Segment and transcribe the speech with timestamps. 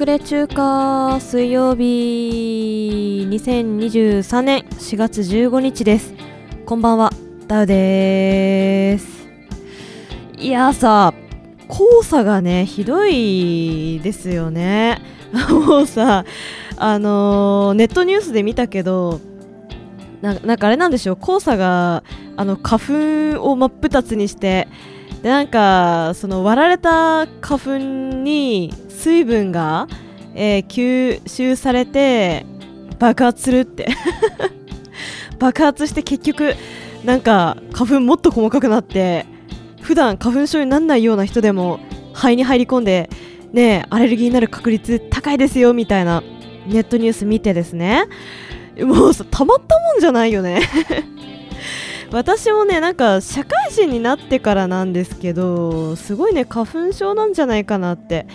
[0.00, 6.14] プログレ中華水曜日2023年4月15日です。
[6.64, 7.12] こんばんは
[7.46, 9.28] ダウです。
[10.38, 11.12] いやさ
[11.68, 15.02] 黄砂がねひどいですよね。
[15.68, 16.24] もうさ
[16.78, 19.20] あのー、ネットニュースで見たけど
[20.22, 22.04] ななんかあれなんでしょう黄砂が
[22.38, 24.66] あの花粉を真っ二つにして
[25.22, 29.88] でなんかその割られた花粉に水分が、
[30.34, 32.44] えー、吸収されて
[32.98, 33.88] 爆発するって。
[35.38, 36.54] 爆発して結局
[37.02, 39.24] なんか花粉もっと細かくなって
[39.80, 41.80] 普段花粉症にならないような人でも
[42.12, 43.08] 肺に入り込んで
[43.52, 46.22] ねアレルギーになる確率高いですよみたいな
[46.66, 48.04] ネットニュース見てですね。
[48.82, 50.60] もうさたまったもんじゃないよね。
[52.12, 58.26] 私もねなんか社会人になってからなんですけどすごいね花粉症なんじゃないかなって。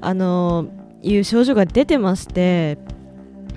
[0.00, 0.66] あの
[1.02, 2.78] いう症状が出てまして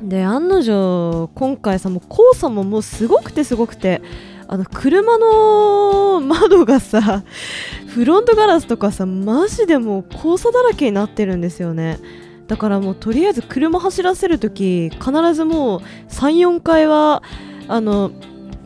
[0.02, 4.02] で案の定今回さも黄砂ももうすごくてすごくて
[4.48, 7.24] あの車の窓がさ
[7.88, 12.00] フロントガラスとかさマジでもう黄砂だらけになってるんですよね。
[12.48, 17.24] だからもうとりあえず車走らせるとき必ずもう34回は
[17.70, 18.12] あの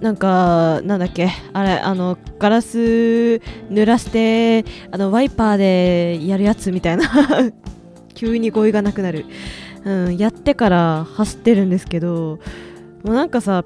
[0.02, 7.06] なんかなんだっけあれあのガラス濡らしてあのワイパーでやるやつみたいな。
[8.16, 9.26] 急に語彙がなくなる、
[9.84, 12.40] うん、やってから走ってるんですけど
[13.04, 13.66] もうなんかさ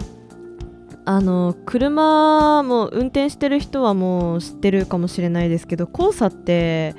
[1.06, 6.96] あの車も運転してる人はもう知ってるかもしれないですけど黄砂って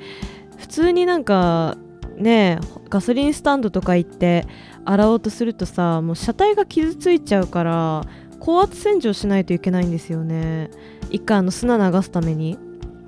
[0.57, 1.77] 普通になんか
[2.17, 2.59] ね
[2.89, 4.45] ガソリンスタンドとか行って
[4.85, 8.03] 洗おうとするとさもう車体が傷ついちゃうから
[8.41, 10.69] 高圧洗浄しないといけないんですよね。
[11.09, 12.57] 一回あの砂流すために。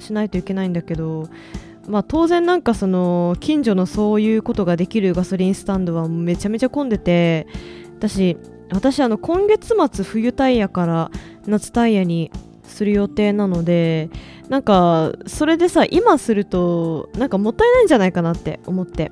[0.04, 1.30] しないといけないんだけど
[1.88, 7.48] まあ当然なんかその近所のそういうことができるガソリンスタンドはめちゃめちゃ混んでて
[7.98, 8.38] 私
[8.72, 11.12] 私あの今月末冬タイヤから
[11.48, 12.32] 夏タイヤに
[12.64, 14.10] する予定なので
[14.50, 19.12] なんかそれでさ今するとなんかもったいないんじゃないかなって思って。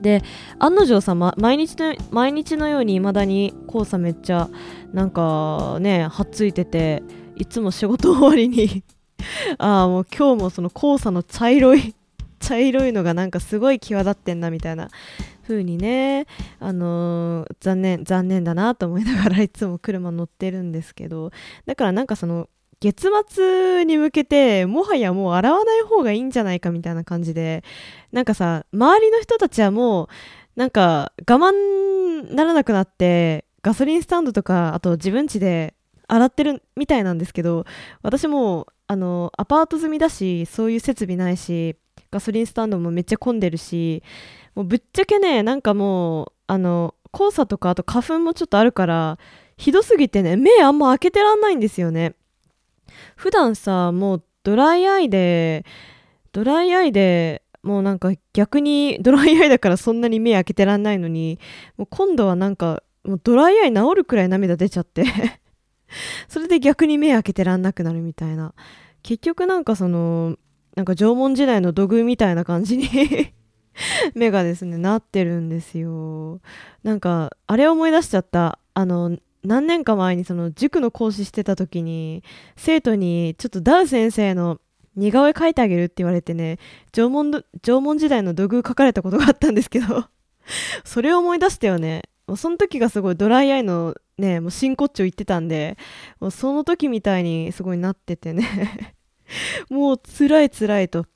[0.00, 0.22] で
[0.60, 4.48] 案の定さ、ま、毎日の毎日のようにいまだに黄砂めっちゃ
[4.92, 7.02] なんかねはっついてて
[7.36, 8.82] いつも仕事終わりに
[9.58, 11.94] ああもう今日もその黄砂の茶色い
[12.40, 14.88] 茶色いのがなんかすごい際立ってんなみたいな
[15.42, 16.26] 風にね
[16.60, 21.30] あのー、残念残念だなと思いながら いつも車乗ってるんですけど
[21.66, 22.48] だからなんかその
[22.80, 27.64] 月末に向けてもはやもう洗わない方がいいんじゃないかみたいな感じで
[28.12, 30.08] なんかさ周りの人たちはもう
[30.54, 35.74] なんか我慢ならなくなってガソリンスタンドとかあと自分家で
[36.06, 37.64] 洗ってるみたいなんですけど
[38.02, 41.76] 私もあのアパート済みだしそういう設備ないし
[42.10, 44.02] ガソリンスタンドもめっちゃ混んでるし
[44.54, 49.18] もうぶっちゃけねなんかもうあの黄砂とかあと花粉もちょっとあるから
[49.56, 52.14] ひどすぎてね目あんま開けてらんないんですよね。
[53.16, 55.64] 普段さもうドライアイで
[56.32, 61.38] ドライアイでもうなんか逆にドライアイだからそんなに目開けてらんないのに
[61.76, 65.04] もう今度はなんかもうドライアイ治るくらい涙出ちゃって。
[66.28, 68.54] それで逆に目開けてらんなくなるみたいな。
[69.02, 70.36] 結局なんかその
[70.76, 72.88] なんか縄文時代の土偶みたいな感じに
[74.14, 76.40] 目がですねなってるんですよ。
[76.82, 78.58] なんかあれ思い出しちゃった。
[78.74, 82.22] あの何年か前にその塾の講師してた時に
[82.56, 84.60] 生徒にちょっとダウ先生の
[84.96, 86.58] 似顔絵描いてあげるって言われてね
[86.92, 90.04] 縄文縄文時代の土偶描かれたことがあったんですけど。
[90.84, 92.02] それを思い出したよね
[92.36, 95.76] その時がすごいドライアイのねもう真骨頂言ってたんで
[96.20, 98.96] もうその時みたいにすごいなっててね。
[99.68, 101.06] もう辛い辛いと。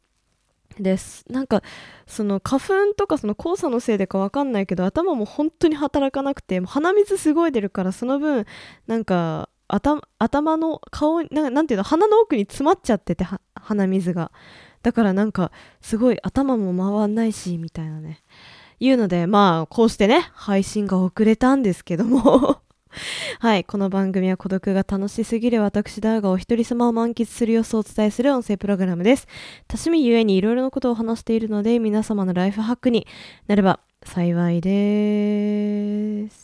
[0.78, 1.62] ですなんか
[2.06, 8.46] その花粉とかその黄砂のせいでか分かんないけど頭も本当に働かなくても鼻水すごい出るからその分
[8.86, 14.32] なんか頭の顔ななんていうの鼻の奥に詰まっちゃってて鼻水が。
[14.82, 18.22] だからなんかすごい頭も回んないしみたいなね。
[18.82, 22.58] いうのでまあこうしてね配信が遅れたんですけども
[23.38, 23.64] はい。
[23.64, 29.26] この番組は孤独が楽しすぎる私だがお一人様を満喫する様子をお伝えする音声プログラムです。
[29.68, 33.06] 多趣味ゆえにいろいろなことを話しているので皆様のライフハックに
[33.46, 36.41] なれば幸いです。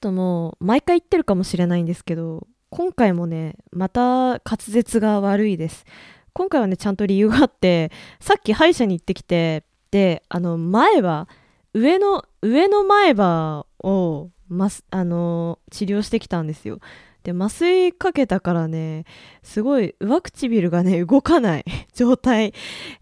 [0.00, 5.84] とも毎回言ってるかもしれないんですけど今回もねまた滑舌が悪いです。
[6.32, 11.26] 今回はねちゃんと理由があってさっき歯医者に行ってきてであの前歯
[11.74, 16.78] 上の上の前歯をまあの治療してきたんですよ。
[17.22, 19.04] で麻酔かけたからね
[19.42, 22.54] すごい上唇がね動かない 状態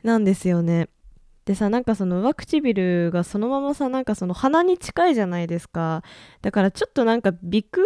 [0.03, 0.89] なんですよね。
[1.49, 6.03] でさなんかその上唇がそのままさなんかその鼻に近いじゃないですか。
[6.43, 7.81] だからちょっとなんか鼻腔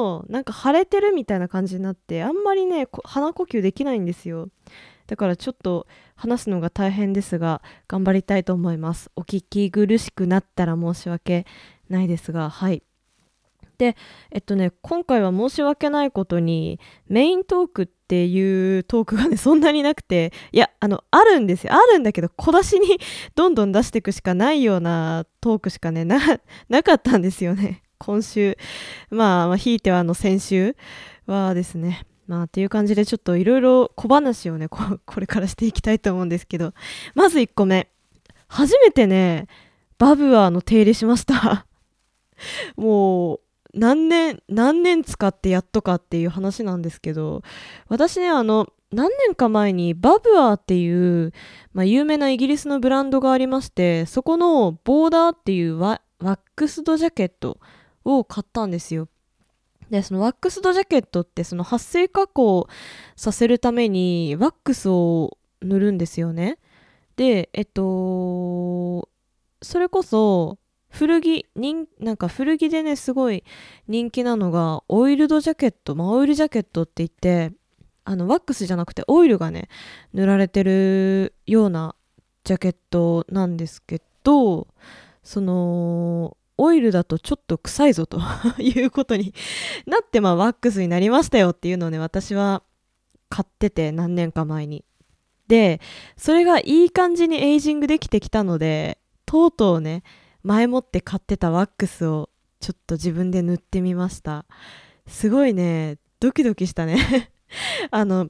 [0.00, 4.50] もなんか腫れてるみたいな感じになってあんまりね鼻呼吸できないんですよ。
[5.08, 9.10] だからちょっと話すのが大変ですが頑張りたいと思います。
[9.16, 11.44] お聞き苦しくなったら申し訳
[11.88, 12.84] ないですがはい。
[13.78, 13.96] で
[14.32, 21.72] えっとね今回は申し訳ないことにメイントークっていうトークがねそんなになくていやあのあるんですよ。
[21.72, 22.98] あるんだけど小出しに
[23.36, 26.18] どんどん出していくしかないようなトークしかねな
[26.82, 27.82] かったんですよね。
[27.98, 28.56] 今週。
[29.10, 30.76] まあ、まあ、ひいてはあの先週
[31.26, 32.04] はですね。
[32.26, 36.74] まあっていう感じでちょっといろいろ小話をねこれからしていきたいと思うんですけど。
[37.14, 37.88] まず1個目。
[38.48, 39.46] 初めてね
[39.98, 41.66] バブアーの手入れしました。
[42.76, 43.40] もう
[43.74, 47.42] 何年何年使ってやっとかっていう話なんですけど
[47.88, 51.32] 私ねあの何年か前にバブアーっていう、
[51.74, 57.58] まあ、有名なイギリスのブランドがありましてそこのボーダーっていうワックスドジャケット
[58.04, 59.08] を買ったんですよ。
[59.90, 62.68] でそのワックスドジャケットってその撥水加工
[63.16, 66.58] させるためにワックスを塗るんですよね。
[67.16, 69.08] でえっと
[69.62, 70.58] それこそ
[70.90, 73.44] 古着人なんか古着でねすごい
[73.86, 77.52] 人気なのがオイルドジャケット、まあ、オイルジャケットって言って
[78.04, 79.68] あのワックスじゃなくてオイルがね
[80.14, 81.94] 塗られてるような
[82.44, 84.68] ジャケットなんですけど
[85.22, 88.18] そのオイルだとちょっと臭いぞと
[88.58, 89.34] いうことに
[89.86, 92.62] なってまあワックスになりましたよっていうのをね私は
[93.28, 94.84] 買ってて何年か前に。
[95.46, 95.80] で
[96.18, 100.02] それがいい感じにエイジングできてきたのでとうとうね
[100.42, 102.30] 前もって買ってたワックスを
[102.60, 104.46] ちょっと自分で塗ってみました。
[105.06, 105.98] すごいね。
[106.20, 107.30] ドキドキしたね。
[107.90, 108.28] あの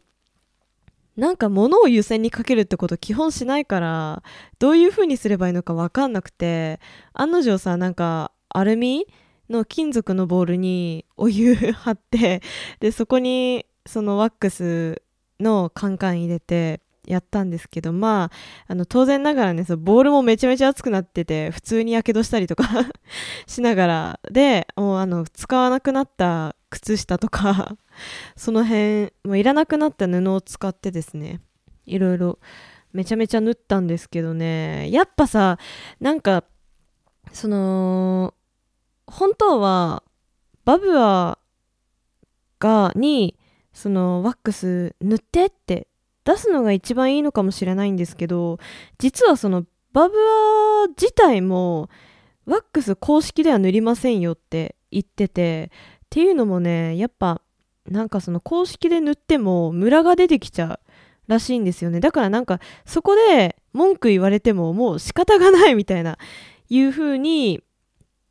[1.17, 4.23] なんか物を優先にかけるってこと基本しないから
[4.61, 6.79] どういう風にすればいいのか分かんなくて
[7.13, 9.05] 案の定さなんかアルミ
[9.51, 12.41] の金属のボールにお湯 張って
[12.79, 15.03] でそこにそのワックス
[15.41, 18.31] のカンカン入れてやったんですけどまあ
[18.69, 22.65] あの当然ながらねそのボールもめちゃめちゃ熱くなってて普通にやけどしたりとか
[23.47, 27.77] しながらでもうあの使わなくなった靴下とか
[28.37, 31.41] その辺もういらなくなった布を使ってですね
[31.87, 32.39] いろいろ
[32.93, 35.59] めちゃめちゃ縫ったんですけどねやっぱさ
[36.01, 36.45] なんか
[37.33, 38.35] その
[39.07, 40.03] 本当は
[40.65, 41.39] バブア
[42.59, 43.39] がに
[43.73, 45.87] そのワックス塗ってって
[46.29, 48.59] 出すのが一番いいのかもしれないんですけど
[48.99, 49.65] 実はその
[49.95, 50.15] バブ
[50.85, 51.89] ア自体も
[52.45, 55.71] ワックス公式では塗りませんよって言ってて
[56.05, 57.41] っていうのもねやっぱ
[57.87, 60.81] なんかその公式で塗ってもムラが出てきちゃう
[61.29, 62.01] らしいんですよね。
[62.01, 66.19] だからなんかそこで文句言われてももう仕方がないみたいな
[66.69, 67.63] いう風に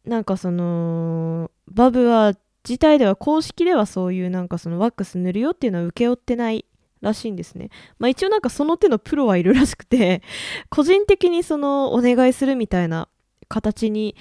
[0.05, 2.33] なんかそのバブア
[2.63, 6.65] 自体では公式ではそういうなんかそのワックス塗るよっていうのは請け負ってない
[7.01, 7.69] らしいんですね。
[7.99, 10.21] まあ一応なんかその手のプロはいるらしくて、
[10.69, 13.07] 個人的にそのお願いするみたいな
[13.47, 14.15] 形に、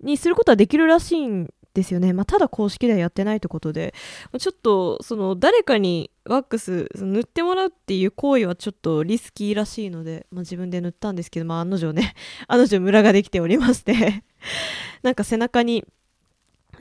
[0.00, 2.12] にすることはできるらしいんですよね。
[2.12, 3.94] まあただ公式ではやってないってことで、
[4.38, 12.14] ちょっとその誰かにワックス塗ってもらうっていう行為はちょっとリスキーらしいので、まあ自分で塗ったんですけど、まあ案の定ね、
[12.48, 14.24] 案の定ムラができておりまして
[15.02, 15.84] なんか背中に、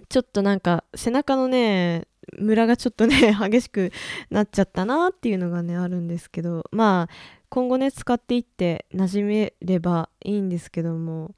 [0.10, 2.08] ちょっとなんか背中のね、
[2.40, 3.92] ムラがちょっとね激しく
[4.30, 7.14] なっちゃったなっていうのがねあるんですけどまあ
[7.50, 11.36] 今後ね使っていって馴染めればいいんですけども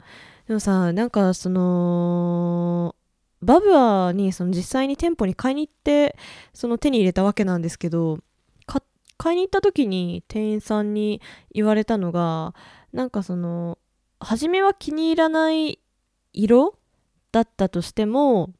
[0.47, 2.95] でもさなんかその
[3.41, 6.17] バブアにその実際に店舗に買いに行って
[6.53, 8.19] その手に入れたわけなんですけど
[9.19, 12.55] 買いに行った時に店員さんに言われたのが
[12.93, 13.77] なんかその
[14.19, 15.77] 初めは気に入らない
[16.31, 16.75] 色
[17.33, 18.51] だったとしても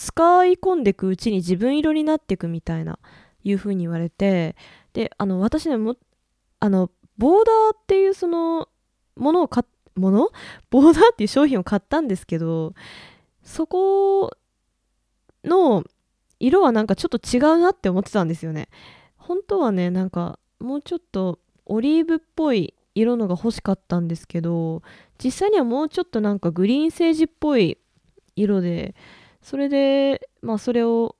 [0.00, 2.98] 使い込んでいくうちに自分色になっていくみたいな
[3.44, 4.56] いう風に言われて
[4.94, 5.94] であの私ねも
[6.58, 8.70] あのボーダーっていうその
[9.14, 9.62] ものを買
[9.94, 10.30] もの？
[10.70, 12.72] ボーダーっていう商品を買ったんですけど
[13.42, 14.30] そこ
[15.44, 15.84] の
[16.38, 18.68] 色はなんかちょっと違うなって思ってたんですよね。
[19.18, 24.82] 本当はねなんかもうちょっとオリーブっぽい色のが欲しかったんですけど
[25.22, 27.76] 実際にはもうちょっとなんかグリーンセージっぽい
[28.34, 28.94] 色で
[29.42, 31.16] それでまあそれを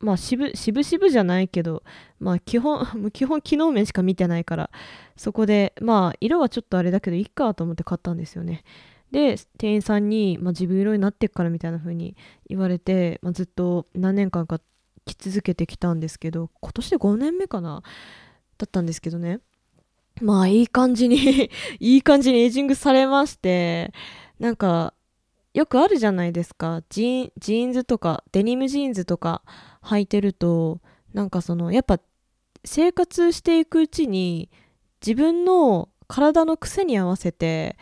[0.00, 1.82] まあ渋々じゃないけど
[2.18, 4.70] まあ基本 基本機能面しか見てないから
[5.16, 8.64] そこでまあ色はちょっとあれだけどいいかと思って買ったんですよね。
[9.10, 12.16] で店員さんに、まあ、自分色になってっからみたいな風に
[12.48, 14.60] 言われて、まあ、ずっと何年間か
[15.06, 17.82] 着続けてきたんですけど今年で5年目かな
[18.58, 19.40] だったんですけどね。
[20.20, 23.92] まあいい感じに いい感じにエイジングされまして
[24.38, 24.94] なんか
[25.54, 29.42] よくあるじゃないですかジーンズとかデニムジーンズとか
[29.82, 30.80] 履いてると
[31.14, 32.00] なんかそのやっぱ
[32.64, 34.50] 生活していくうちに
[35.00, 37.76] 自分の体の癖に合わせて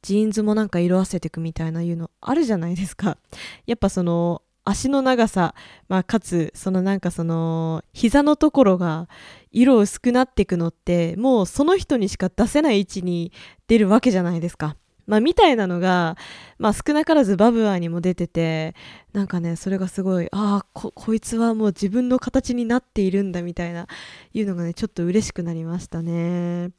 [0.00, 3.18] ジーンズもなんか色あせていくみたいないうのあるじゃないですか
[3.66, 5.54] やっぱその足の長さ、
[5.88, 9.08] まあ、かつそのなんかその膝のところが
[9.50, 13.32] 色薄くなっていくのってもうその人にしか出せない位置に
[13.66, 14.76] 出るわけじゃないですか。
[15.08, 16.16] まあ、みたいなのが、
[16.58, 18.74] まあ、少なからずバブアーにも出てて
[19.14, 23.88] なんかねそれがすごいああここいつはもう自分の形になっているんだみたいな
[24.34, 26.68] いうのがねちょっと嬉しくなりましたね。
[26.68, 26.70] っ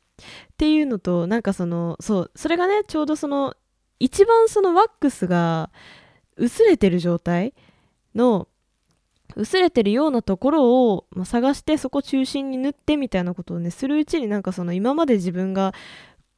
[0.57, 3.55] ていうのとなんかそのそうそれがねちょうどその
[4.00, 5.71] 一番そのワックスが
[6.38, 7.55] 薄れてる状態
[8.13, 8.48] の
[9.36, 15.74] 薄れてるようなところを、まあ、探してそこ中心に塗ってみたいなことをねするうちになんかその今まで自分が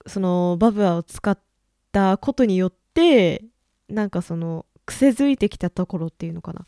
[0.07, 1.50] そのバブアを使って
[1.91, 3.43] たことによって
[3.89, 6.65] なんかその癖づいてきたところっていうのかな。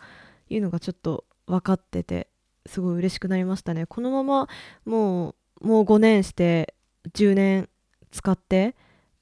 [0.50, 2.28] いうのがちょっと分かってて
[2.66, 3.86] すごい嬉しくなりましたね。
[3.86, 4.48] このまま
[4.86, 6.74] もうもう5年して
[7.14, 7.70] 10年
[8.12, 8.76] 使って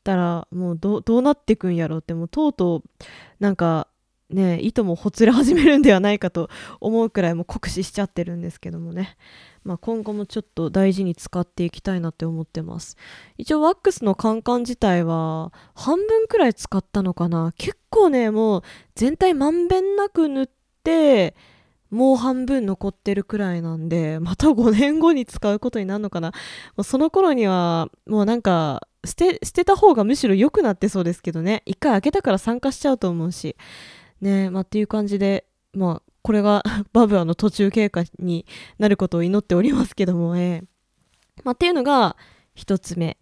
[0.03, 3.03] たらもうどうなっていくんやろうってもうとうとう
[3.39, 3.87] なんか
[4.29, 9.17] ね糸もほつれ始めるんではないかと思うくらいもう酷使しちゃってるんですけどもね、
[9.63, 12.97] まあ、今後もちょっと大事に使っていきたいなって思ってます。
[13.37, 17.53] 一応ワックスのカンカン自体は半分くらい使ったのかな。
[17.57, 18.63] 結構ねもう
[18.95, 20.49] 全体まんべんなく塗っ
[20.83, 21.35] て
[21.91, 26.31] もう半分残ってるくらいなんでまた5年後に使うことになるのかな。
[26.83, 31.61] その頃にはもうなんか捨て捨てた方がむしろ良くなってそうですけどね。
[31.65, 33.55] 一回開けたから参加しちゃうと思うし。
[34.21, 36.63] ねまあ、っていう感じで、まあ、これが
[36.93, 38.45] バブアの途中経過に
[38.77, 40.71] なることを祈っておりますけども、えー
[41.43, 42.15] まあ、っていうのが
[42.53, 43.17] 一つ目。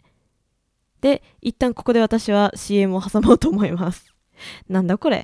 [1.00, 4.14] で、一旦ここで私は CM を挟もうと思います。
[4.68, 5.22] なんだこれっ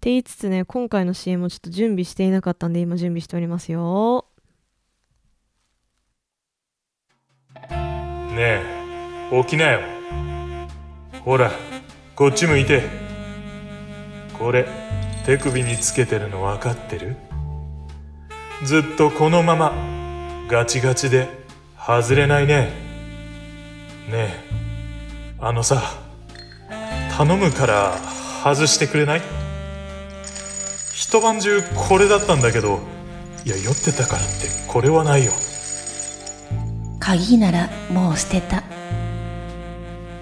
[0.00, 4.26] て言いつつね、今回の CM をちょっと準備していなかったんで、今準備しておりますよ。
[7.60, 8.60] ね
[9.30, 9.80] え、起きなよ。
[11.24, 11.50] ほら、
[12.14, 12.82] こっち向いて。
[14.38, 14.83] これ
[15.24, 17.16] 手首につけてるの分かってる？
[18.62, 19.72] ずっとこのまま
[20.48, 21.28] ガチガチで
[21.78, 22.70] 外れないね。
[24.10, 24.28] ねえ
[25.40, 25.82] あのさ
[27.16, 27.96] 頼むから
[28.44, 29.22] 外してくれない？
[30.94, 32.80] 一晩中これだったんだけど
[33.46, 35.32] いや酔ってたからってこれはないよ。
[37.00, 38.62] 鍵ならもう捨てた。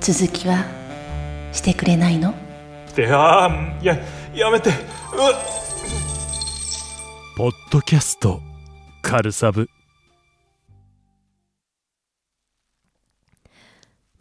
[0.00, 0.64] 続きは
[1.52, 2.30] してくれないの？
[2.30, 2.34] っ
[2.94, 3.98] てああいや
[4.34, 4.70] やめて。
[4.70, 4.72] う
[7.36, 8.40] ポッドキャスト
[9.02, 9.68] カルサブ。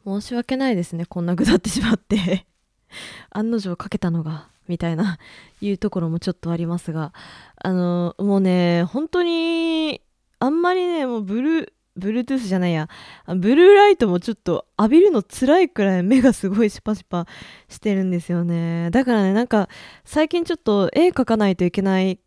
[0.03, 2.45] 申し訳ないですねこんな下ってしまって。
[3.31, 5.17] 案の定かけたのがみたいな
[5.61, 7.13] いうところもちょっとありますが。
[7.55, 10.01] あのもうね本当に
[10.39, 12.87] あんまりねもうブルー Bluetooth じゃないや、
[13.27, 17.25] ブルーライトもちょっと浴びるの辛いくらい目がすごいシパシパ
[17.67, 18.89] してるんですよね。
[18.91, 19.69] だからね、なんか
[20.05, 22.19] 最近ちょっと絵描かないといけない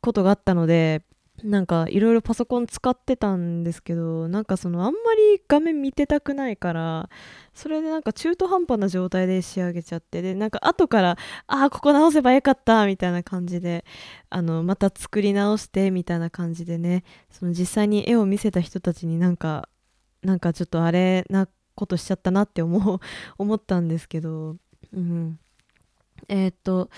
[0.00, 1.04] ことがあったので、
[1.44, 7.10] なんかいろいろパソコン使ってたんですけどなんかそのあんまり画面見てたくないから
[7.52, 13.84] それでなんか中途半端な状態で仕上げちゃってでなんか後からああここ直せばよかったみたいな感じで
[14.30, 19.68] あのまた作り直してみたいな感じでねその実際に絵を見せた人たちになんか
[20.22, 23.00] なんかちょっとあれなことしちゃったなって思う
[23.36, 24.56] 思ったんですけど、
[24.94, 25.38] うん、
[26.28, 26.88] えー、っと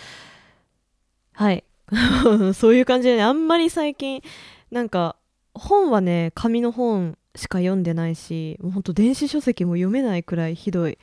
[1.33, 1.65] はい。
[2.55, 4.23] そういう感じでねあんまり最近
[4.71, 5.17] なんか
[5.55, 10.99] 本はね紙の本しか読んでないしもうほんと電子書籍も読めないくらいひどい。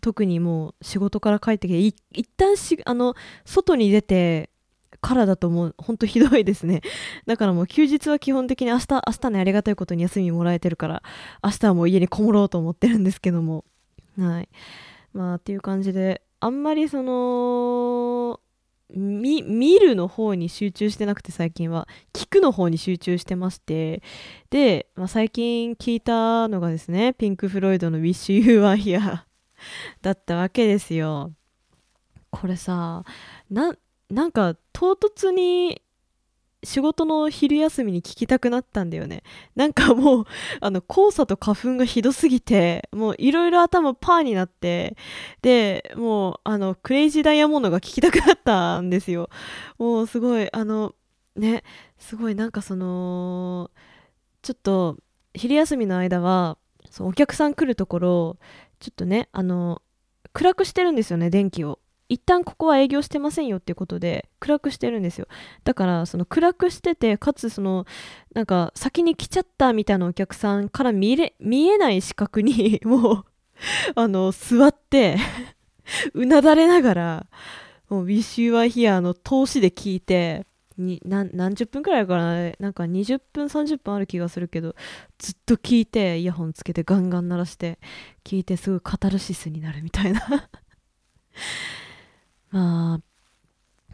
[0.00, 4.50] 特にもう仕事から帰ってきてい一旦しあの外に出て
[5.00, 6.82] からだともうほんとひどいですね。
[7.26, 11.02] だからもう休日は基本的に明日明日ねありがたいことに休みもらえてるから
[11.42, 13.64] 明日はもう家にこもろうと思ってるんですけども。
[14.18, 14.48] はい。
[15.12, 18.40] まあっていう感じであんまりその
[18.94, 24.02] 見るの方に集中してなくて最近は聞くの方に集中してまして。
[24.50, 29.22] で、まあ、最近聞いたのがですねピンク・フロイドの「Wish You Were Here
[30.02, 31.32] だったわけですよ。
[32.30, 33.04] これさ
[33.50, 33.74] な
[34.08, 35.82] なんか唐突に
[36.62, 39.22] 仕事の昼休みに聞きたくなったんだよね。
[39.54, 40.24] なんかもう、
[40.60, 44.96] あの、黄砂と花粉がひどすぎて、もういろいろ頭パーになって、
[45.42, 49.30] で、もう、あの、クレイジーダイヤモンドが聞きたくなったんですよ。
[49.78, 50.94] もうすごい、あの、
[51.36, 51.64] ね、
[51.98, 53.70] すごいなんかその、
[54.42, 54.98] ちょっと、
[55.34, 56.58] 昼休みの間は、
[56.90, 58.38] そうお客さん来るところ、
[58.80, 59.80] ちょっとね、あの、
[60.32, 61.78] 暗くしてるんですよね、電気を。
[62.10, 65.28] 一旦ここは営業してませんよっていうことで暗くしてるんですよ。
[65.62, 67.86] だからその暗くしててかつその
[68.34, 73.24] なんか先に来ちゃったみたいなお客さんから見れ見えない視覚に もう
[73.94, 75.18] あの座って
[76.12, 77.26] うなだれながら
[77.88, 82.52] もう Wish You Are Here の投資で聞いてに何何十分くらいかな？
[82.58, 84.74] なんか20分30分ある気がするけど
[85.18, 87.78] ずっと聞いてイヤホンつけてガンガン鳴らして
[88.24, 90.20] 聞いてすごいカタルシスになるみたいな。
[92.50, 93.00] まあ、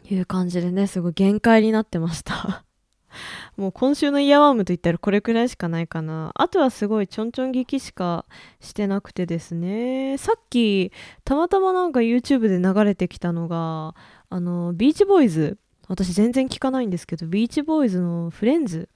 [0.09, 2.63] いう感じでね、すごい限界になってました
[3.57, 6.31] もう今週のイヤーワームといったらこれくらいしかないかな。
[6.35, 8.25] あとはすごいちょんちょん聞きしか
[8.59, 10.17] してなくてですね。
[10.17, 10.91] さっき
[11.23, 13.95] たまたまなんか YouTube で流れてきたのが、
[14.29, 15.57] あの、ビーチボーイズ。
[15.87, 18.89] 私全然聞かないんですけど、ビーチボーイズのフレンズ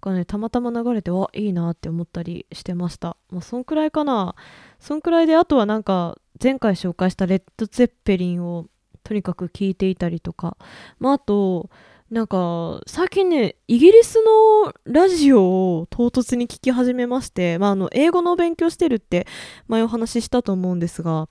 [0.00, 3.16] がね、たまたま流れて、わ、いいなって思ったりしてました。
[3.30, 4.34] まあ、そんくらいかな。
[4.78, 8.66] そんくらいで、あとはなんか、前回紹介したレッド・ゼッペリンを
[9.10, 10.56] とにかく聞いていたりとか、
[11.00, 11.68] まあ、あと
[12.12, 19.26] なんか最近ねイギリスのラジオを唐突に聞き始めまして、まあ、あの英語の勉強してるって
[19.66, 21.28] 前お話ししたと思うんですが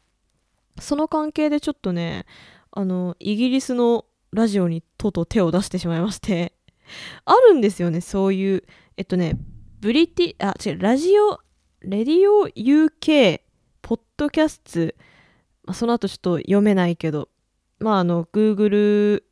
[0.77, 2.25] その関係でちょっとね
[2.71, 6.51] あのイギリスのラジオにとうとう手を出してしまいまして
[7.23, 8.63] あるんですよねそういう
[8.97, 9.37] えっとね
[9.79, 11.39] ブリティあ違うラジオ
[11.79, 13.39] レディオ UK
[13.81, 14.59] ポッドキャス
[15.65, 17.29] ト、その後ちょっと読めないけど。
[17.79, 19.23] まああの Google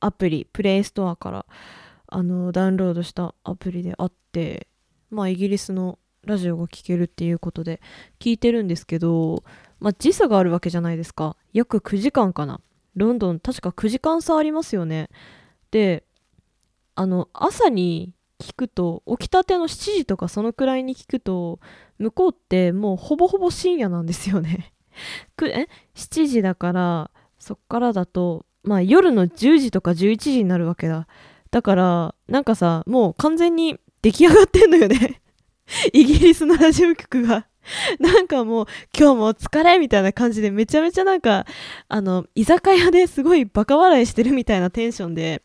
[0.00, 1.46] アプリプレイストアから
[2.06, 4.68] あのダウンロードしたアプリであって
[5.10, 7.80] まあイギリスのラジオが聴けるっていうことで
[8.18, 9.44] 聞いてるんですけど
[9.80, 11.36] まあ時差があるわけじゃないですか。
[11.52, 12.60] 約9時間かな。
[12.94, 15.08] ロンドン確か9時間差ありますよね。
[15.70, 16.04] で
[16.94, 21.60] あの朝に聞くと起きたての7時とかそのくらいに聞くと
[21.98, 24.72] 向こうってもうほぼほぼ深夜なんですよね。
[25.42, 31.06] え？7時だからそっからだとまあ夜の10時とか11時になるわけだ
[31.50, 35.20] だからなんかさもう完全に出来上がってんのよね
[35.92, 37.46] イギリスのラジオ局が
[37.98, 38.66] なんかもう
[38.98, 41.46] 今日もお疲れみたいな感じでめちゃめちゃなんか
[41.88, 45.42] あの居酒屋ですごいバカ笑いしてるみたいなテンションで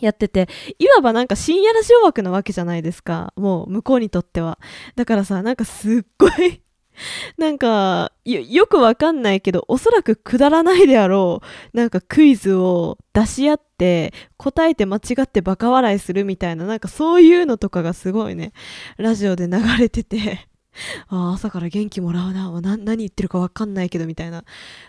[0.00, 3.32] やってて、いわばなんか深夜ラジオ枠なわけじゃないですか。
[3.36, 4.58] もう向こうにとっては。
[4.96, 6.62] だからさ、なんかすっごい
[7.38, 11.40] なんかよ、よくわかんないけど、おそらくくだらないであろ
[11.72, 18.52] う、なんかクイズを出し合って、答えて間違ってバカ笑いするみたいな、なんかそういうのとかがすごいね、
[18.96, 20.48] ラジオで流れてて、
[21.08, 24.44] あ朝から元気もらうな、何言ってるかわかんないけどみたいな。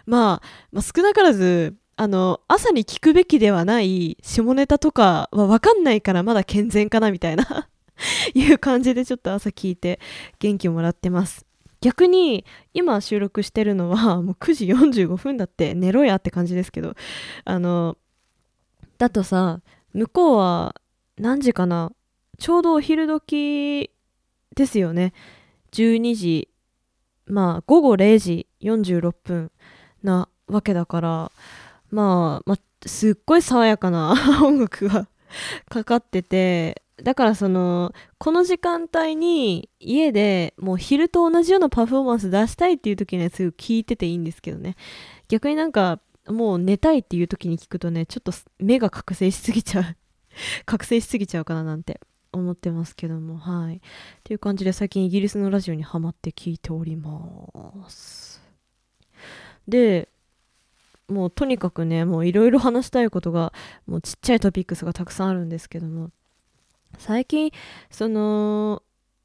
[0.05, 7.67] まあ、まあ、少なからず、あの、朝に聞くべきではない下ネタとかはわかんないからまだ健全かなみたいな
[8.33, 9.99] いう感じでちょっと朝聞いて
[10.39, 11.45] 元気もらってます。
[11.81, 16.95] 逆に今収録してるのは もう9時45分だって寝ろやって感じですけど
[17.45, 17.97] あの
[18.97, 19.61] だとさ
[19.93, 20.75] 向こうは
[21.17, 21.91] 何時かな
[22.37, 23.91] ちょうどお昼時
[24.55, 25.13] ですよね。
[25.71, 26.49] 12時
[27.25, 29.51] まあ午後0時46分
[30.01, 31.31] なわけだから
[31.91, 35.07] まあ、まあ、すっごい爽やかな 音楽が
[35.69, 44.75] かかっててだからそのこの時間帯に家でもう昼と同じようなパフォーマンス出したいっていう時にはすぐ聞いてていいんですけどね。
[45.27, 49.83] 逆になんかもう寝たいっていう時に聞くとねちょっと目が覚醒しすぎちゃう。
[50.65, 51.99] 覚醒しすぎちゃうかななんて
[52.31, 53.77] 思ってますけどもはい。
[53.77, 53.79] っ
[54.23, 58.41] ていう感じで最近イギリスのラジオにハマって聞いております。
[59.67, 60.09] で
[61.07, 63.53] もうとにかくねもういろいろ話したいことが
[63.87, 66.11] もうちっちゃいトピックスがたくさんあるんですけども
[66.99, 67.51] 最近
[67.89, 68.83] その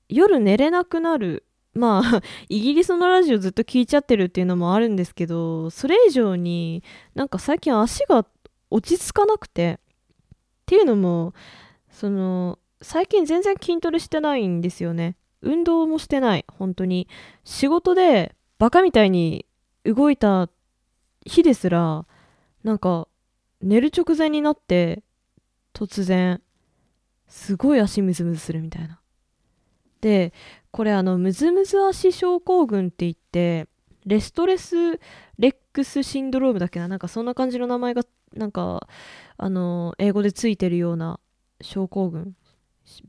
[0.09, 6.85] 夜寝れなくなるまあ イギリスのラジオずっと聞いちゃってるっていうのもあるんですけどそれ以上に
[7.15, 8.25] なんか最近足が
[8.71, 11.35] 落ち着かなくてっていうのも
[11.91, 15.17] その最近全然筋トレしてないんですよね。
[15.43, 17.09] 運動もしてない本当に。
[17.45, 19.47] 仕事でバカみたいに
[19.85, 20.49] 動いた
[21.27, 22.07] 日ですら
[22.63, 23.09] なんか
[23.61, 25.03] 寝る直前になって
[25.73, 26.41] 突然。
[27.27, 29.01] すごい足ムズムズするみたいな。
[30.01, 30.33] で
[30.71, 33.69] これあのムズムズ足症候群って言って
[34.05, 35.01] レストレス
[35.39, 36.89] レックスシンドロームだっけな？
[36.89, 38.03] なんかそんな感じの名前が
[38.35, 38.87] なんか
[39.37, 41.21] あの英語でついてるような
[41.61, 42.35] 症候群。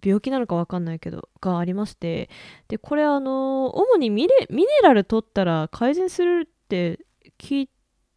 [0.02, 2.30] 病気なのか分かんないけどがありまして。
[2.70, 7.06] でこれあの主にミレミネラル取ったら改善するって
[7.38, 7.70] 聞い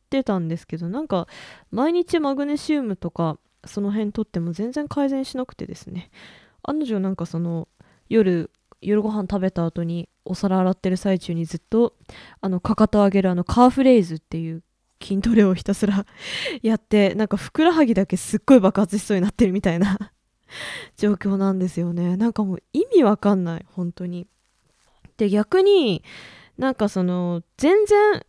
[0.08, 1.26] てたんですけどなんか
[1.72, 6.10] 毎日マグネシウムとかその辺取っても全然改善しなくてですね。
[6.62, 7.68] 案の定なんかその
[8.08, 8.50] 夜
[8.80, 11.94] 夜ご飯食べた後にお皿洗ってる最中にずっと
[12.40, 14.62] あのかかと上げるあのカーフレイズっていう
[15.02, 16.06] 筋トレをひたすら
[16.62, 20.12] やってなんかふくらはぎだけすっごい爆発しそうになってるみたいな
[20.96, 22.16] 状況なんですよね。
[22.16, 24.26] なんかもう意味わかんない本当に。
[25.16, 26.04] で逆に
[26.56, 28.24] なんかその全然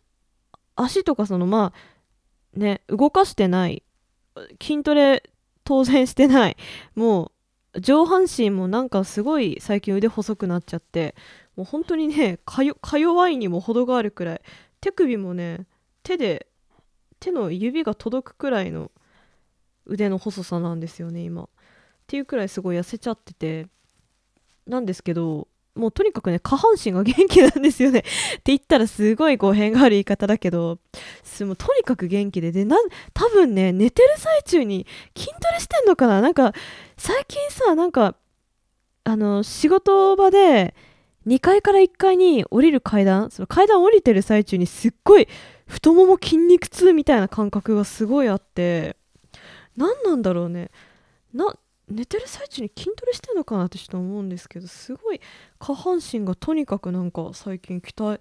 [0.74, 3.84] 足とかそのまあね動かしてない
[4.60, 5.29] 筋トレ
[5.70, 6.56] 当然してない。
[6.96, 7.30] も
[7.74, 11.14] う上半身もなんかすごい最近腕細くなっちゃって。
[11.54, 14.40] もう本当にねかよか弱いにも程があるくらい。
[14.80, 15.68] 手首もね
[16.02, 16.48] 手で
[17.20, 18.90] 手の指が届くくらいの
[19.86, 21.44] 腕の細さなんですよね今。
[21.44, 21.46] っ
[22.08, 23.68] ていうくらいすごい痩せちゃってて。
[24.66, 25.46] なんですけど
[25.80, 28.00] もうとにかくね下半身が元気なんですよね。
[28.00, 30.78] って言ったらすごい語弊がある言い方だけど
[31.40, 32.52] もうとにかく元気で。
[32.52, 32.76] でな
[33.12, 36.20] 多分ね寝てる最中に筋トレしてんのかな？
[36.20, 36.52] なんか
[36.96, 38.14] 最近さなんか
[39.04, 40.74] あの仕事場で
[41.26, 43.30] 2階から1階に降りる階段？
[43.30, 45.26] その階段降りてる最中にすっごい
[45.66, 48.96] 太もも筋肉痛みたいな感覚がすごいあって。
[49.76, 50.70] 何なんだろうね。
[51.32, 51.56] な
[51.90, 55.20] 寝てる最中に筋トレしてんのかなってちょっと思うんですけどすごい
[55.58, 58.20] 下半身がとにかくなんか最近鍛え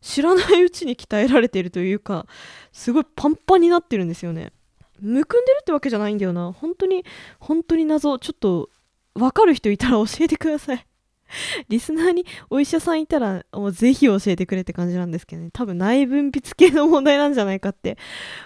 [0.00, 2.26] 知らないうちに鍛えられてるというか
[2.72, 4.52] すごいパンパンになってるんですよね。
[5.00, 7.04] むくんでるってわけじゃないんだよな本当に。
[7.38, 8.18] 本当に謎。
[8.18, 8.68] ちょっと
[9.14, 10.86] 分かる人いたら教えてください。
[11.68, 15.50] リスナーにお医者さんいたらもうぜひ教えてくれって感じなんですけどね。
[15.52, 17.98] 多分内分泌系の問題なんじゃないかって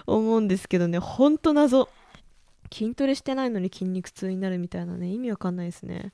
[0.05, 0.99] 思うんですけどね。
[0.99, 1.89] ほんと謎。
[2.73, 6.11] 筋トレしてないのに筋肉痛になるみたいなね意味わかんないですね。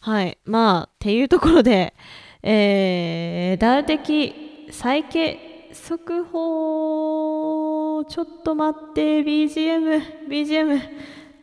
[0.00, 0.38] はい。
[0.44, 1.94] まあっていうところで
[2.42, 5.38] えー、ダウ的再建
[5.72, 10.80] 速報ちょっと待って BGM BGM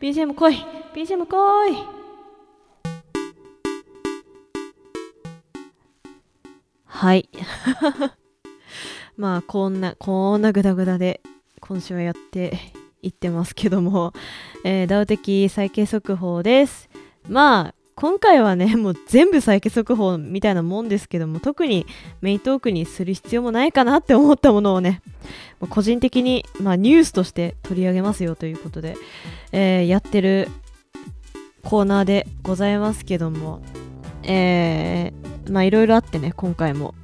[0.00, 0.66] BGM 来い。
[0.94, 1.76] BGM 来い。
[6.84, 7.28] はい。
[9.16, 11.20] まあこんなこんなグダグダで
[11.60, 12.58] 今週はやって
[13.04, 14.12] いってますけども、
[14.64, 16.88] えー、ダウ的再建速報です。
[17.28, 21.86] まあ今回はね もう全部再建速報みたいなもんですけども特に
[22.20, 25.00] メイトークにする必要もないかなって思ったものをね
[25.70, 28.96] 個人的に、まあ、ニュースとして取り上げますよということで、
[29.52, 30.48] えー、やってる
[31.62, 33.62] コーナーでございますけども
[34.26, 36.94] えー、まあいろいろあってね今回も。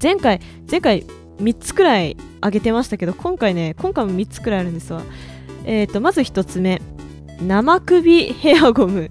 [0.00, 0.40] 前回
[0.70, 1.04] 前回
[1.40, 5.02] 3つくらいあげてましたけど今回ね今回も3つくらいあるんですわ。
[5.68, 6.80] えーとまず1つ目。
[7.42, 9.10] 生首ヘアゴム。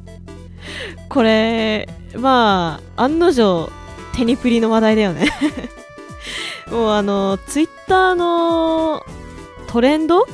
[1.07, 3.69] これまあ案の定
[4.15, 5.27] テニプリの話題だよね。
[6.71, 9.03] もうあのツイッターの
[9.67, 10.25] トレンド？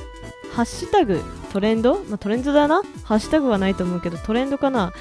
[0.53, 1.21] ハッシュタグ？
[1.51, 2.83] トレンド、まあ、トレンドだな。
[3.03, 4.93] ハッシュタグはないと思うけどトレンドかな。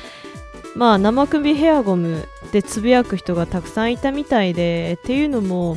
[0.74, 5.76] まあ生首ヘアゴムでつぶやく人がたくさんいたみたいでっていうのも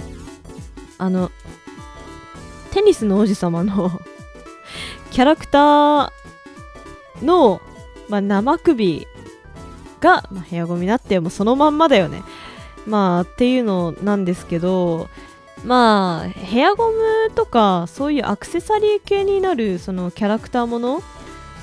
[0.98, 1.30] あの
[2.72, 3.92] テニスの王子様の
[5.16, 6.12] キャラクター
[7.24, 7.62] の、
[8.10, 9.08] まあ、生首
[10.02, 12.22] が、まあ、ヘアゴムになってもうそのまんまだよね。
[12.86, 15.08] まあっていうのなんですけど
[15.64, 21.02] まあヘアゴムとかそういうアクセサリー系になるそのキャラクターもの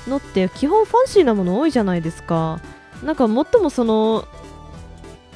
[0.07, 2.59] のって基本ファンシーなもの多いじゃないですか。
[3.03, 4.27] なんか最もその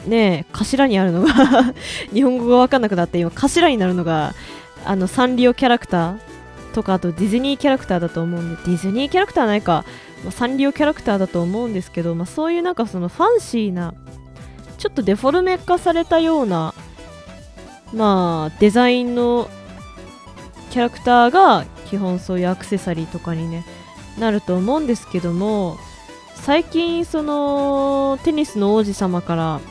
[0.08, 1.32] ね頭にあるのが
[2.12, 4.34] 日本語が分かんなくなって今頭になるのが
[4.86, 6.27] あのサンリオキャラクター。
[6.78, 9.84] とかあとディズニーキャラクターだと思うんでディズニーキャラクターないか、
[10.24, 13.96] まあ、サンリオキャラクターだと思うんですけど、まあ、そういうなんかそのファンシーな
[14.78, 16.76] ちょっとデフォルメ化されたような
[17.94, 19.50] まあデザインの
[20.70, 23.66] キャラクターが基本そういうアクセサリーとかにね
[24.20, 25.78] なると思うんですけども
[26.36, 29.62] 最近そのテニスの王子様から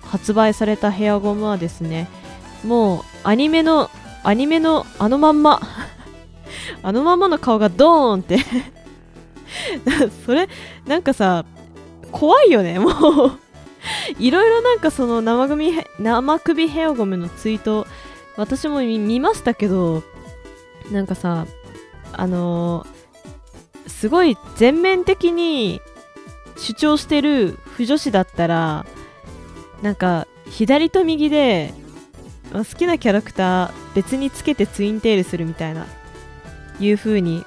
[0.00, 2.08] 発売されたヘアゴムはですね
[2.64, 3.90] もうアニメの
[4.22, 5.60] アニメのあのまんま
[6.82, 8.38] あのままの顔がドーンって。
[10.26, 10.48] それ
[10.86, 11.44] なんかさ
[12.10, 13.38] 怖いよねもう。
[14.18, 17.86] いろいろなんかその生首生首ヘアゴムのツイート
[18.36, 20.02] 私も見ましたけど
[20.90, 21.46] なんかさ
[22.12, 25.80] あのー、すごい全面的に
[26.56, 28.86] 主張してる不女子だったら
[29.82, 31.74] なんか左と右で、
[32.52, 35.86] ま、好きなキャラクター別につけてツインテールするみたいな。
[36.80, 37.44] いう風に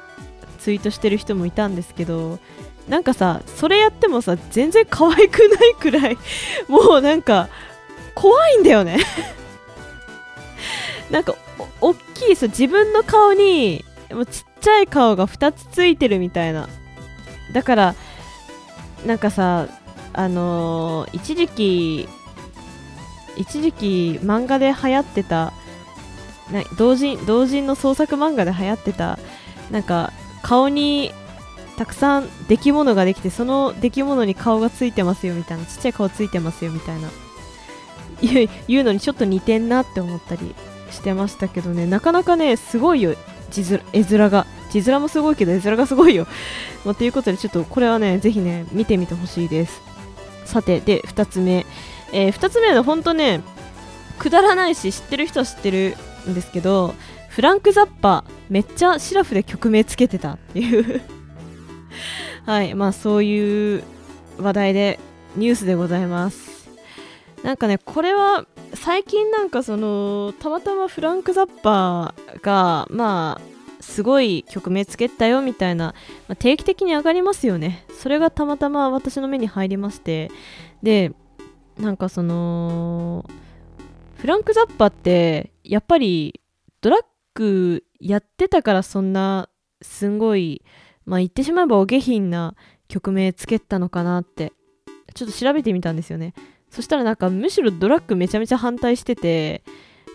[0.60, 2.40] ツイートしてる人もいたんですけど
[2.88, 6.18] なんかさそれやってもさ全然可愛くないくらい
[6.68, 7.50] もうなんか
[8.16, 8.98] 怖いんだよね。
[11.12, 11.36] なんか
[11.80, 16.68] お大きいさ自分の顔にもうちっちゃい顔が2つついてるみたいな。
[17.54, 17.96] だから
[19.06, 19.68] なんかさ
[20.14, 22.10] あのー一時期
[23.36, 25.54] 一時期漫画で流行ってた
[26.52, 29.20] な同人同人の創作漫画で流行ってた
[29.72, 31.12] なんか顔に
[31.78, 37.10] たくさん出来物ができてその出来物に顔がついてますよみたいなちっちゃい顔ついてますよみたいな
[38.68, 40.56] 言うのにちょっと似てんなって思ったり
[40.92, 41.86] してましたけどね。
[41.86, 43.16] なかなかねすごいよ
[43.52, 44.46] 字面絵面が。
[44.70, 46.28] 字面もすごいけど絵面がすごいよ、
[46.84, 49.82] まあ、ということでちょっとこれはねぜひね見てみてほしいです。
[50.46, 51.66] さてで2つ目、
[52.12, 53.42] え2つ目は本当ね
[54.18, 55.96] くだらないし知ってる人は知ってる
[56.28, 56.94] んですけど
[57.30, 61.02] フランク・ザッパめっちゃシラフで曲名つけてたっていう。
[62.46, 63.84] はいまあそういう
[64.40, 65.00] 話題で
[65.36, 66.70] ニュースでございます。
[67.44, 75.94] なんかねこれは最近なんかそのたまたまフランク・ザッパーがまあすごい曲名つけたよみたいな、
[76.28, 77.86] まあ、定期的に上がりますよね。
[77.98, 80.32] それがたまたま私の目に入りまして。
[80.82, 81.12] で
[81.80, 83.26] なんかその
[84.16, 86.42] フランク・ザッパってやっぱり
[86.82, 87.02] ドラッ
[87.34, 89.50] グやってたからそんな
[89.82, 90.64] すんごい
[91.06, 92.56] まあ言ってしまえばお下品な
[92.88, 94.54] 曲名つけたのかなって。
[95.18, 96.34] ちょっと調べてみたんですよね。
[96.70, 99.64] そしたらなんかむしろドラッグめちゃめちゃ反対してて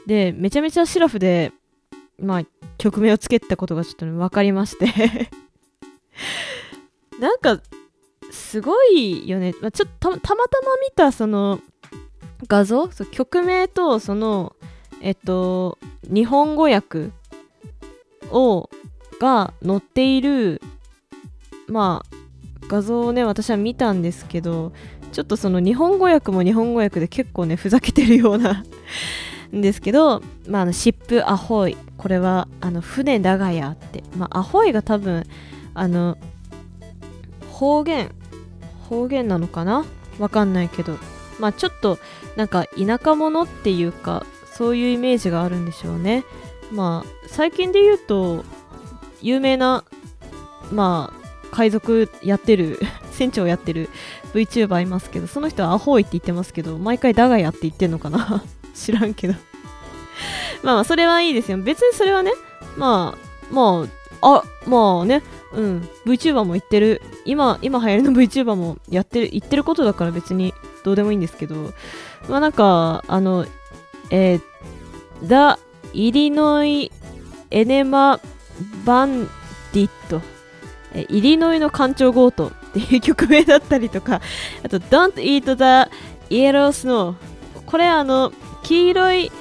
[0.07, 1.51] でめちゃめちゃシラフで
[2.19, 2.43] まあ
[2.79, 4.87] 曲名をつけたことがちょっと、ね、分かりまして。
[7.19, 7.61] なんか
[8.31, 10.39] すごいよね、まあ、ちょっとたまたま
[10.89, 11.61] 見たその
[12.47, 14.57] 画像曲名とその
[15.03, 17.11] えっと日本語訳
[18.31, 18.71] を
[19.21, 20.63] が載っている
[21.67, 22.17] まあ
[22.69, 24.73] 画像をね私は見たんですけど
[25.13, 28.65] ちょっとその日本語訳も日本語訳で結構ねふざけてるような
[29.55, 35.25] んですけど、まあ、あのシップアホイこれはあの船長屋って、まあ、アホイが多分
[35.75, 36.17] あの
[37.51, 38.11] 方言
[38.89, 39.85] 方言なのかな？
[40.19, 40.97] わかんないけど
[41.41, 41.99] まあちょっと
[42.37, 44.25] なんか田舎者っていうか
[44.63, 46.23] そういうイメージがあるんでしょうね。
[46.71, 48.45] まあ最近で言うと
[49.21, 49.83] 有名な
[50.71, 52.79] まあ海賊やってる
[53.11, 53.91] 船長やってる
[54.33, 58.45] VTuber いますけどその人はアホイって言ってますけど毎回ダガヤって言ってんのかな？
[58.73, 59.35] 知らんけど。
[60.63, 61.59] まあそれはいいですよ。
[61.59, 62.31] 別にそれはね
[62.77, 63.85] まあま
[64.21, 65.89] ああまあねうん。
[66.07, 67.03] VTuber も言ってる。
[67.25, 71.73] 今今流行りの VTuber もやってる言ってることだから別にどうでもいいんですけど。
[72.29, 73.45] まあなんかあの
[74.13, 74.41] えー、
[75.25, 75.59] ザ・
[75.93, 76.91] イリノイ・
[77.51, 78.21] エネマ・
[78.85, 79.25] バン
[79.73, 80.23] ディット
[81.09, 84.21] イリノイの艦長強盗っていう曲名だったりとか。
[84.63, 85.91] あと Don't Eat the
[86.35, 87.15] Yellow Snow
[87.67, 88.33] これあの
[88.63, 89.33] 黄色い、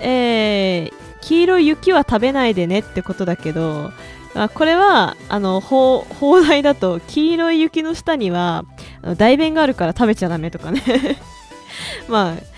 [0.00, 3.92] えー、黄色い雪は食べないでねってことだけど
[4.34, 8.64] あこれはあの放放題だと黄色い雪の下には
[9.02, 10.82] あの大便があるから食べちゃダメとかね。
[12.08, 12.49] まあ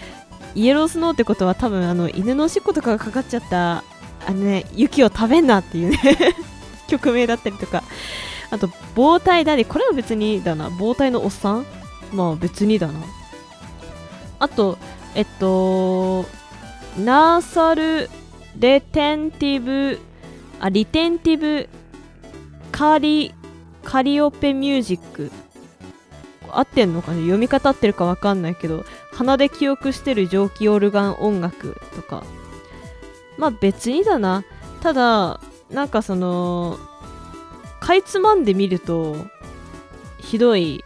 [0.54, 3.84] イエロースノーってことは多分あの犬のおしっことかがかかっちゃった
[4.26, 5.98] あのね雪を食べんなっていうね
[6.88, 7.82] 曲名だったりとか。
[8.50, 10.70] あと防体だねこれは別にだな。
[10.78, 11.66] 防体のおっさん？
[12.12, 13.00] まあ別にだな。
[14.38, 14.76] あと
[15.14, 16.26] えっと
[16.98, 18.10] ナーサル
[18.58, 19.98] レテンティブ
[20.60, 21.68] あリテンティブ
[22.70, 23.32] カリ
[23.82, 25.32] カリオペミュージック。
[26.50, 28.84] 合ってんのかな読み方合ってるかわかんないけど。
[29.12, 32.24] 鼻で記憶してる蒸気オルガン音楽とか。
[33.38, 34.44] まあ別にだな。
[34.80, 36.78] ただなんかその
[37.80, 39.16] かいつまんでみると
[40.18, 40.84] ひどい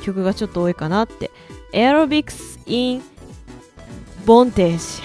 [0.00, 1.30] 曲がちょっと多いかなって。
[1.72, 3.02] エアロビクス・イン・
[4.24, 5.02] ボンテージ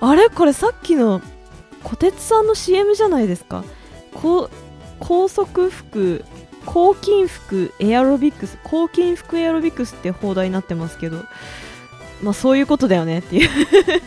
[0.00, 0.28] あれ？
[0.28, 1.20] これさっきの
[1.82, 3.64] 小鉄さんの CM じゃないですか？
[4.14, 4.48] こ
[5.00, 6.24] 高速服
[6.66, 11.22] 抗菌服エアロビクス抗菌服エアロビクスって放題になってますけど
[12.22, 13.48] まあそういうことだよねっていう。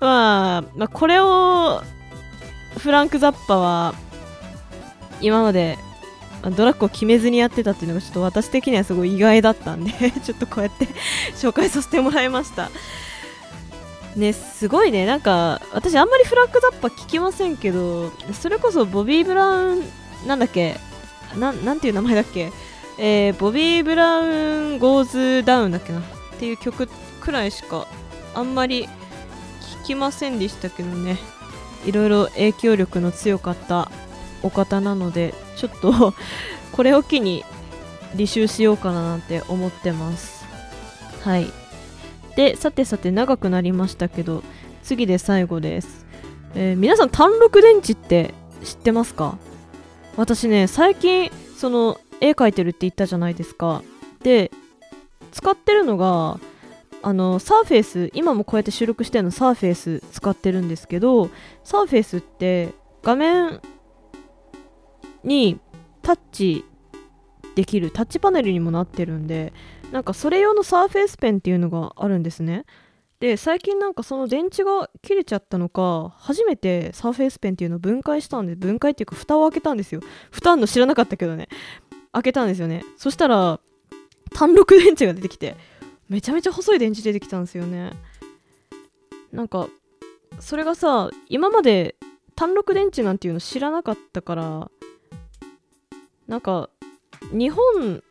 [0.00, 1.82] まあ、まあこれを
[2.78, 3.94] フランク・ザッパは
[5.20, 5.78] 今まで
[6.56, 9.92] ドラッグを決めずにやってたっていうのがちょっと私的にはすごい意外だったんで
[10.24, 10.88] ちょっとこうやって
[11.36, 12.70] 紹介させてもらいました。
[14.16, 15.06] ねすごいね。
[15.06, 20.76] なんか私あんまりフランク・ザッパ聞きませんけどそれこそボビー・ブラウンなんだっけ？
[21.38, 22.50] ななんていう名前だっけ？
[22.98, 25.04] えー、ボビー・ブラウン・ゴー
[25.40, 26.00] ズ・ダウンだっけな？
[26.00, 26.02] っ
[26.38, 26.88] ていう曲
[27.20, 27.86] くらいしか
[28.34, 28.88] あんまり
[29.82, 31.18] 聞きませんでしたけどね。
[31.84, 33.90] いろいろ影響力の強かった
[34.42, 36.14] お方なのでちょっと
[36.72, 37.44] これを機に
[38.14, 40.44] 履修しようかななんて思ってます。
[41.22, 41.50] はい。
[42.36, 44.42] でさてさて長くなりましたけど
[44.82, 46.06] 次で最後です、
[46.54, 48.32] えー皆さん単六電池って
[48.64, 49.36] 知ってますか？
[50.16, 53.82] 私ね最近その絵描いてるって言ったじゃないですか。
[54.22, 54.50] で
[55.32, 56.38] 使ってるのが
[57.02, 61.30] あのサーフェイス今もこうやって収録してるのサーフェイス使ってるんですけど
[61.64, 62.68] サーフェイスって
[63.02, 63.60] 画面
[65.24, 65.58] に
[66.02, 66.64] タッチ
[67.54, 69.52] できるタッチパネルにもなってるんで
[69.90, 72.64] なんかそれ用のサーフェイスペンっていうのがあるんですね。
[73.22, 80.00] で最近なんかその電池が切れちゃったのか初めてサーフェイスペンっていうのを分解したんで分解っていうか蓋を開けたんですよ。
[80.32, 81.48] 蓋あんの知らなかったけどね。
[82.10, 82.84] 開けたんですよね。
[82.96, 83.60] そしたら
[84.34, 85.54] 単六電池が出てきて
[86.08, 87.92] めちゃめちゃ細い電池出てきたんですよね。
[89.30, 89.68] なんか
[90.40, 91.94] それがさ今まで
[92.34, 94.70] 単六電池なんていうの知らなかったから
[96.26, 96.70] なんか
[97.30, 98.02] 日本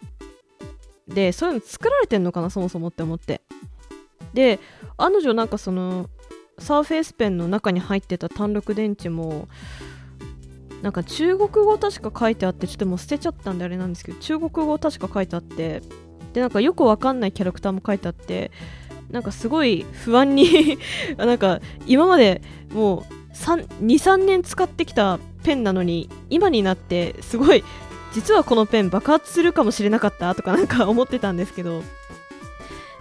[1.09, 3.41] でそういうの作られてんのかなそもそもって思って。
[4.33, 4.59] で
[4.97, 6.09] 案の定なんかその
[6.59, 9.47] サーフェイスペンの中に入ってた単六電池も
[10.81, 15.81] なんか中国語確か書いてあってちょっともう捨てちゃったんであれなんですけど中国語確か書いてあって
[16.33, 18.51] でなんかよくわかんないキャラクターも書いてあって
[19.09, 20.77] なんかすごい不安に
[21.17, 22.41] なんか今まで
[22.73, 27.63] もう23年使ってきたペンなのに今になってすごい
[28.13, 31.83] 実はこのペン爆発するかもしれなかったとかなんか思ってたんですけど。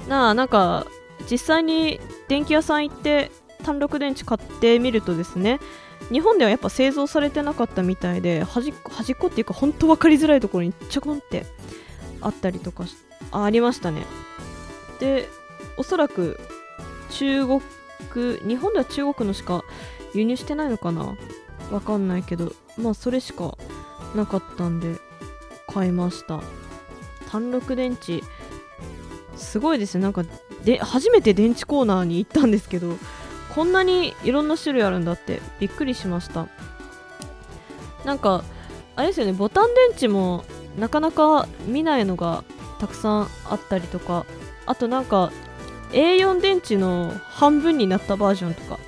[0.09, 0.87] なあなんか
[1.31, 3.31] 実際に電気屋さん行って
[3.63, 5.61] 単六電池買ってみるとですね
[6.11, 11.47] 日本ではやっぱ製造されてなかったみたいで端っこ端っこっていうか本当分かりづらいところにちょこんって
[12.21, 12.85] あったりとか
[13.31, 14.07] あありましたね。
[14.99, 15.29] で
[15.77, 16.41] おそらく
[17.11, 17.61] 中国
[18.47, 19.63] 日本では中国のしか
[20.15, 21.17] 輸入してないのかな？
[21.71, 23.57] わかんないけどまあそれしか
[24.17, 24.97] なかったんで
[25.69, 26.41] 買いました。
[27.31, 28.23] 単六電池
[29.37, 30.03] すごいですね。
[30.03, 30.25] なんか
[30.65, 32.99] で初めて電池コーナーに行ったんですけど
[33.55, 36.49] こんなにいろんな種類あるんだってびっくりしました。
[38.05, 38.45] なんか
[38.97, 40.45] あれですよねボタン電池も
[40.79, 42.45] なかなか見ないのが
[42.79, 44.25] たくさんあったりとか
[44.67, 45.33] あとなんか
[45.93, 48.79] A4 電池の半分になったバージョンとか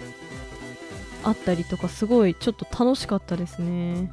[1.24, 4.10] あったりとかすごいちょっと楽しかったですね。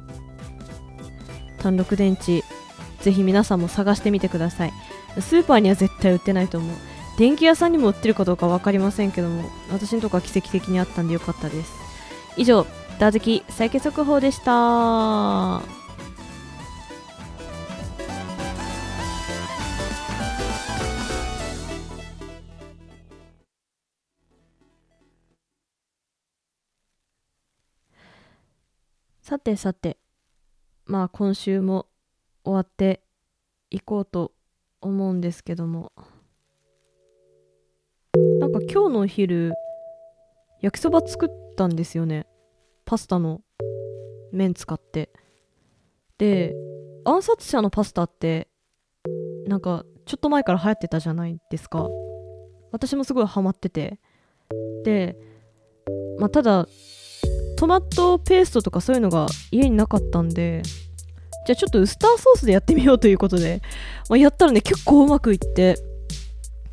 [1.58, 2.42] 単六電池
[3.00, 4.72] ぜひ皆さんも探してみてください。
[5.20, 6.76] スーパーには絶対売ってないと思う。
[7.20, 11.70] 電気屋さんにも売ってるかどうか分かりませんけども私のとこは奇跡的にあったんでよかったです。
[12.38, 12.64] 以上
[12.98, 15.60] ダーズキ採血速報でした。
[29.20, 29.98] さてさて
[30.86, 31.86] まあ今週も
[32.44, 33.02] 終わって
[33.68, 34.32] いこうと
[34.80, 35.92] 思うんですけども。
[38.72, 39.52] 今日のお昼
[40.60, 42.28] 焼きそば作ったんですよね。
[42.84, 43.40] パスタの
[44.30, 45.10] 麺使って。
[46.18, 46.54] で
[47.04, 48.46] 暗殺者のパスタって
[49.48, 51.88] なんかちょっと前から流行ってたじゃないですか。
[52.70, 53.98] 私もすごいハマってて。
[54.84, 55.16] で
[56.20, 56.68] まあただ
[57.56, 60.62] トマトペーストとかそういうのが家になかったんで
[61.44, 63.62] じゃあちょっとウスターソースでやってみようということで、
[64.08, 65.89] まあ、やったらね結構うまくいって。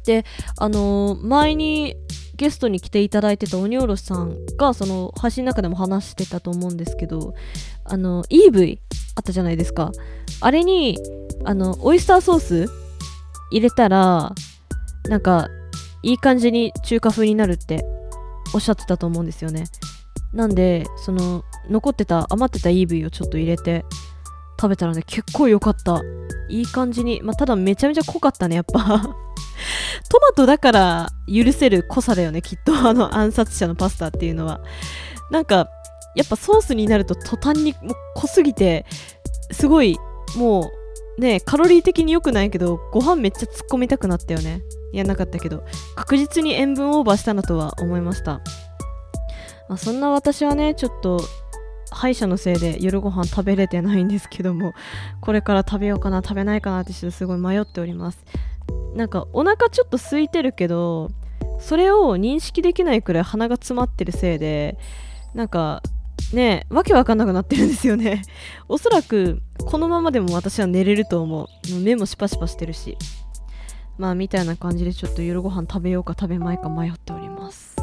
[0.07, 0.25] で
[0.57, 1.95] あの前に
[2.37, 7.33] ゲストに来ていただいてた鬼おろしさんがその配信の中でも話してたと思うんですけど
[7.83, 8.79] あの EV
[9.15, 9.91] あったじゃないですか。
[10.39, 10.97] あれに
[11.43, 12.69] あのオイスターソース
[13.51, 14.33] 入れたら
[15.09, 15.49] なんか
[16.03, 17.83] いい感じに中華風になるって
[18.53, 19.65] おっしゃってたと思うんですよね。
[20.33, 23.83] なんでその残ってた余ってた EV をちょっと入れて
[24.59, 26.01] 食べたらね結構良かった。
[26.49, 27.21] いい感じに。
[27.23, 29.26] まあただめちゃめちゃ濃かったねやっぱ。
[30.09, 32.73] トマトだから許せる濃さだよねきっと。
[32.77, 34.61] あの暗殺者のパスタっていうのは。
[35.31, 35.69] なんか
[36.15, 37.75] やっぱソースになると途端に
[38.15, 38.85] 濃すぎて
[39.51, 39.99] すごい
[40.35, 40.71] も
[41.17, 44.61] うねカロリー的に良くないけどご飯めっちゃ突っ込みたくなったよね。
[44.93, 45.63] いやなかったけど。
[45.95, 48.41] 確実に塩分オーバーしたなとは思いました、
[49.67, 51.19] まあ、そんな私はねちょっと
[51.91, 54.73] 歯医者のせいで夜ご飯食べれてないんですけども
[55.21, 58.23] これから食べようかな食べないかなってすごい迷っております。
[58.95, 61.11] なんかお腹ちょっと空いてるけど
[61.59, 64.77] それを認識できないくらい鼻が詰まってるせいで
[65.33, 65.83] なんか
[66.33, 68.23] ねわけわかんなくなってるんですよね。
[68.67, 71.71] おそらくこのままでも私は寝れると思う。
[71.71, 72.97] もう目もシパシパしてるし。
[73.97, 77.75] まあみたいな感じでちょっと夜ご飯食べようか食べまいか迷っております。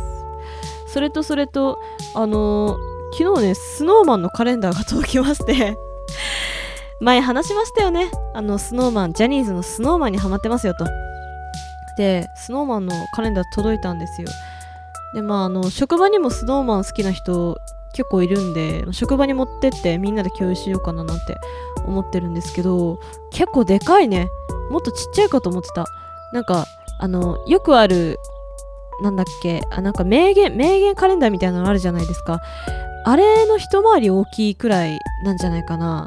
[0.86, 1.78] それとそれと
[2.14, 5.76] あのー昨日ね、スノーマンのカレンダーが届きまして。
[7.04, 8.10] 前話しましたよね。
[8.32, 10.86] あの、スノーマン、ジャニーズのスノーマンにハマってますよと。
[11.98, 14.28] で、スノーマンのカレンダー届いたんですよ。
[15.14, 17.58] で、まあ、あの、職場にもスノーマン好きな人
[17.92, 21.36] 結構いるんで、職場に持ってってみんなで共有しようかななんて
[21.84, 22.98] 思ってるんですけど、
[23.30, 24.28] 結構でかいね。
[24.70, 25.84] もっとちっちゃいかと思ってた。
[26.32, 26.64] なんか、
[27.00, 28.18] あの、よくある、
[29.02, 32.40] なんだっけ、あ、なんか名言、名言カレンダーみたいなのあるじゃないですか。
[33.04, 36.06] あれの一回り大きいくらいなんじゃないかな。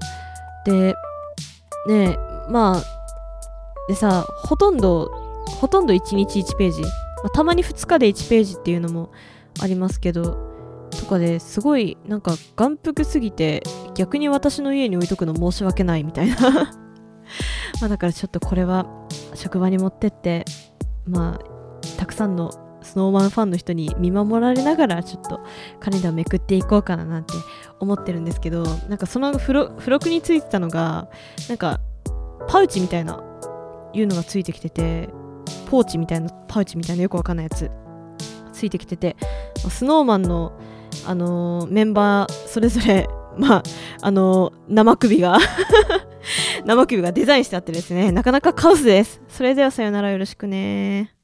[0.68, 0.96] で、
[1.88, 2.18] ね、
[2.50, 2.84] まあ、
[3.88, 5.10] でさ、ほとんど、
[5.60, 6.82] ほとんど1日1ページ。
[6.82, 6.90] ま
[7.26, 9.12] あ、たまに2日で1ページっていうのも
[9.62, 10.46] ありますけど、
[10.92, 13.62] とかですごいなんか眼福すぎて
[13.94, 16.36] 逆に私の家に置いとくの申し訳ないみたいな
[17.82, 18.88] まだからちょっとこれは
[19.36, 20.46] 職場に持ってって
[21.06, 22.52] まあたくさんの
[22.88, 25.42] スノーマンファンの人に見守られながらちょっと
[25.82, 27.34] カレンダーめくっていこうかななんて
[27.80, 31.10] 思ってるんですけどなんかその付録についてたのが
[31.50, 31.82] なんか
[32.48, 33.22] パウチみたいな
[33.94, 35.10] いうのがついてきてて
[35.70, 37.70] ポーチみたいなパウチみたいなよくわかんないやつ
[38.54, 39.18] ついてきてて
[39.70, 40.54] スノーマンの、
[41.06, 43.64] あのーメンバーそれぞれまあ
[44.02, 45.38] あのー生首が
[46.66, 49.22] 生首がデザインしてあってですねなかなかカオスです。
[49.28, 51.17] それではさよならよろしくね。